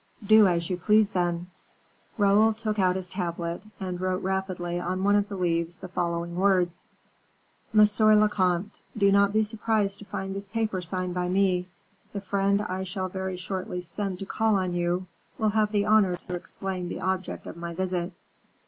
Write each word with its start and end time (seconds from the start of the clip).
"Do 0.25 0.47
as 0.47 0.67
you 0.67 0.77
please, 0.77 1.11
then." 1.11 1.51
Raoul 2.17 2.53
drew 2.53 2.73
out 2.79 2.95
his 2.95 3.07
tablet, 3.07 3.61
and 3.79 4.01
wrote 4.01 4.23
rapidly 4.23 4.79
on 4.79 5.03
one 5.03 5.15
of 5.15 5.29
the 5.29 5.35
leaves 5.35 5.77
the 5.77 5.87
following 5.87 6.35
words: 6.35 6.83
"MONSIEUR 7.71 8.15
LE 8.15 8.27
COMTE, 8.27 8.71
Do 8.97 9.11
not 9.11 9.31
be 9.31 9.43
surprised 9.43 9.99
to 9.99 10.05
find 10.05 10.35
this 10.35 10.47
paper 10.47 10.81
signed 10.81 11.13
by 11.13 11.29
me; 11.29 11.69
the 12.13 12.19
friend 12.21 12.63
I 12.63 12.81
shall 12.81 13.09
very 13.09 13.37
shortly 13.37 13.79
send 13.81 14.17
to 14.17 14.25
call 14.25 14.55
on 14.55 14.73
you 14.73 15.05
will 15.37 15.49
have 15.49 15.71
the 15.71 15.85
honor 15.85 16.15
to 16.17 16.33
explain 16.33 16.89
the 16.89 16.99
object 17.01 17.45
of 17.45 17.55
my 17.55 17.75
visit. 17.75 18.11